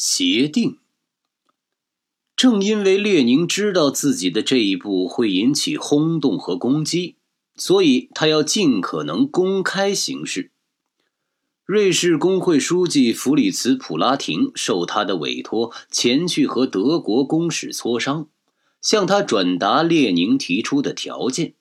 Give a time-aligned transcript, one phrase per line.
[0.00, 0.78] 协定。
[2.36, 7.16] 正因为列宁知道自己的这一步会引起轰动和攻击，
[7.56, 10.52] 所以他要尽可能公开行事。
[11.64, 18.28] 瑞士工会书记弗里茨·普拉廷受他的委托前去和德国公使磋商，
[18.80, 21.56] 向他转达列宁提出的条件。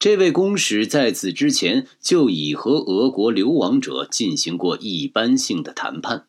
[0.00, 6.27] 这位公使在此之前就已和俄国流亡者进行过一般性的谈判。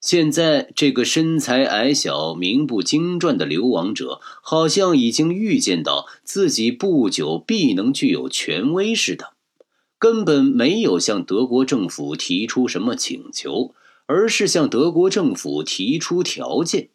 [0.00, 9.34] 现在，这个身材矮小、名不经传的流亡者，好像已经预见到自己不久必能具有权威似的，
[9.98, 13.74] 根本没有向德国政府提出什么请求，
[14.06, 16.88] 而是向德国政府提出条件，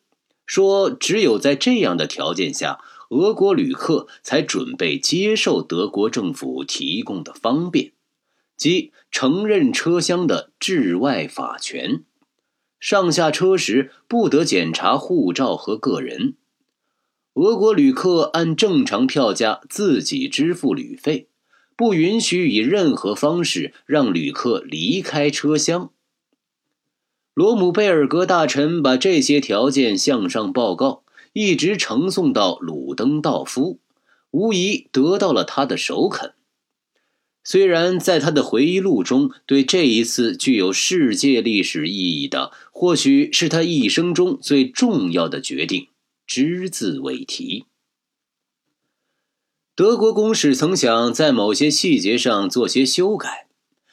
[0.47, 2.80] 说只有在这样的条件下，
[3.11, 7.91] 俄国旅客才准备接受德国政府提供的方便，
[8.58, 12.03] 即承认车厢的治外法权。
[12.79, 16.35] 上下车时不得检查护照和个人。
[17.33, 21.27] 俄国旅客按正常票价自己支付旅费，
[21.75, 25.89] 不允许以任何方式让旅客离开车厢。
[27.33, 33.80] 罗姆贝尔格大臣把这些条件向上报告，一直呈送到鲁登道夫，
[34.31, 36.34] 无疑得到了他的首肯。
[37.47, 45.89] 虽然在他的回忆录中，对这一次具有世界历史意义的，或许是他一生中最重要的决定，
[46.25, 47.66] 只字未提。
[49.75, 53.45] 德国公使曾想在某些细节上做些修改，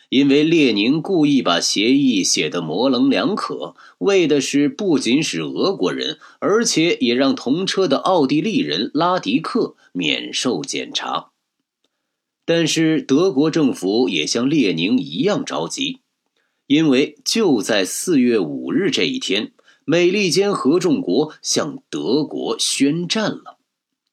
[0.09, 11.32] 因为列宁故意把协议写得模棱两可，为的是不仅使俄国人，而且也让同车的奥地利人拉迪克免受检查。
[12.45, 16.01] 但是德国政府也像列宁一样着急，
[16.67, 19.53] 因为就在四月五日这一天，
[19.85, 23.59] 美利坚合众国向德国宣战了，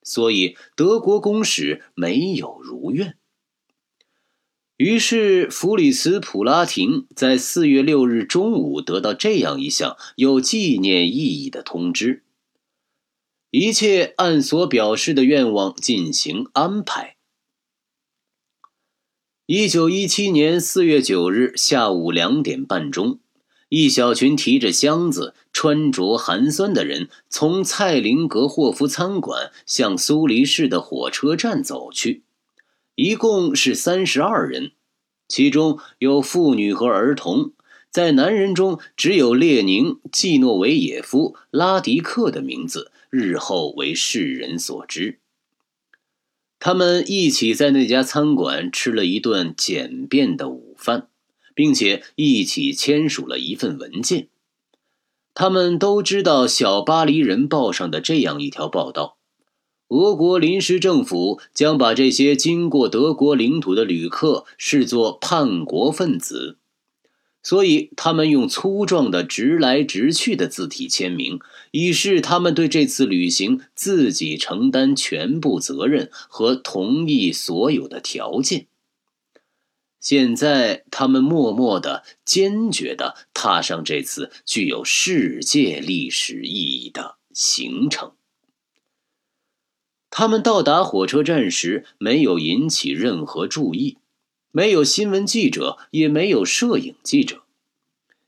[0.04, 3.16] 所以德国公使没有如愿。
[4.78, 12.24] 于是弗里茨·普拉廷在四月六日中午得到这样一项有纪念意义的通知：
[13.52, 17.18] 一切按所表示的愿望进行安排。
[19.52, 23.18] 一九一七年四月九日下午两点半钟，
[23.70, 32.22] 一小群提着箱子、穿着寒酸的人从蔡林格霍夫餐馆向苏黎世的火车站走去，
[32.94, 34.74] 一共是三十二人，
[35.28, 37.54] 其中有妇女和儿童。
[37.90, 45.18] 在男人中，只有列宁、季诺维耶夫、拉迪克的名字日后为世人所知。
[46.60, 51.08] 他们一起在那家餐馆吃了一顿简便的午饭，
[51.56, 54.28] 并且一起签署了一份文件。
[55.34, 59.18] 他们都知道《小巴黎人报》上的这样一条报道：
[59.88, 66.59] 俄国临时政府将把这些经过德国领土的旅客视作叛国分子。
[67.42, 71.40] 所以，他们用粗壮的直来直去的字体签名，
[71.72, 78.68] 以示他们对这次旅行自己承担全部责任和同意所有的条件。
[80.02, 88.14] 现在，他们默默的、坚决的踏上这次具有世界历史意义的行程。
[90.10, 93.98] 他们到达火车站时，没有引起任何注意。
[94.52, 97.44] 没有新闻记者，也没有摄影记者，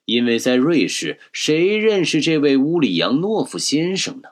[0.06, 4.30] 因为在瑞士，谁认识这位乌里扬诺夫先生呢？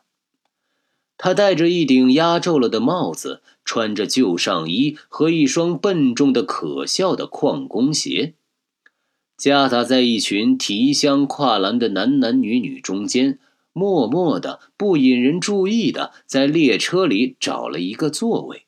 [1.17, 8.35] 他戴着一顶压皱了的帽子，穿着旧上衣和一双笨重的、可笑的矿工鞋，
[9.35, 13.37] 夹杂在一群提箱跨栏的男男女女中间，
[13.73, 18.67] 默默的、不引人注意的，在列车里找了一个座位。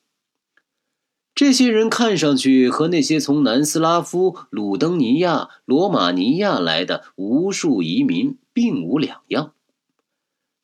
[1.34, 9.54] 这些人看上去和那些从南斯拉夫、鲁登尼亚、罗马尼亚来的无数移民并无两样。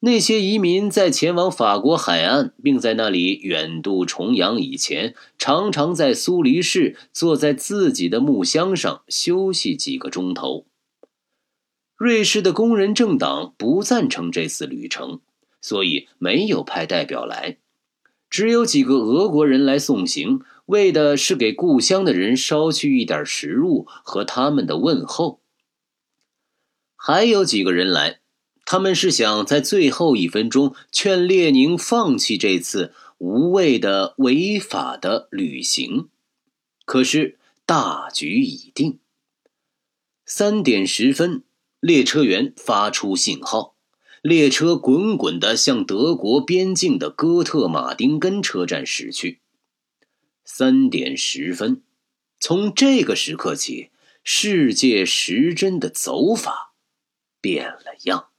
[0.00, 10.66] 那些移民在前往法国海岸，并在那里远渡重洋以前，常常在苏黎世坐在自己的木箱上休息几个钟头。
[11.96, 15.18] 瑞士的工人政党不赞成这次旅程，
[15.60, 17.56] 所以没有派代表来，
[18.30, 20.42] 只有几个俄国人来送行。
[20.68, 25.40] 为的是给故乡的人捎去一点食物和他们的问候。
[26.94, 28.20] 还有几个人来，
[28.66, 36.08] 他们是想在最后一分钟劝列宁放弃这次无谓的违法的旅行。
[36.84, 38.98] 可是大局已定。
[40.26, 41.44] 三点十分，
[41.80, 43.74] 列车员发出信号，
[44.20, 49.40] 列车滚滚的向德国边境的哥特马丁根车站驶去。
[50.58, 51.84] 三点十分，
[52.40, 53.92] 从这个时刻起，
[54.24, 56.74] 世界时针的走法
[57.40, 58.30] 变了样。